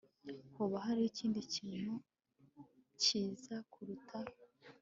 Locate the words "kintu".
1.53-1.93